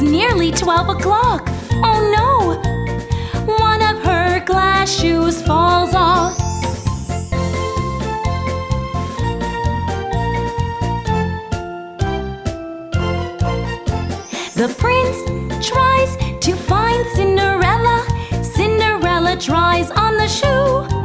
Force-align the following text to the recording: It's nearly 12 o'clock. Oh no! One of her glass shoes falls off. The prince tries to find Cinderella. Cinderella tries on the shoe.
It's 0.00 0.08
nearly 0.08 0.52
12 0.52 0.90
o'clock. 0.90 1.42
Oh 1.82 2.00
no! 2.14 2.54
One 3.44 3.82
of 3.82 4.00
her 4.04 4.38
glass 4.44 4.88
shoes 4.88 5.42
falls 5.42 5.92
off. 5.92 6.36
The 14.54 14.72
prince 14.78 15.66
tries 15.66 16.16
to 16.44 16.54
find 16.54 17.04
Cinderella. 17.16 18.06
Cinderella 18.44 19.36
tries 19.36 19.90
on 19.90 20.16
the 20.16 20.28
shoe. 20.28 20.97